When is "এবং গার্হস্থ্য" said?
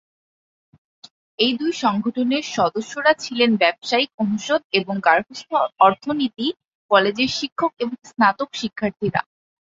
4.79-5.55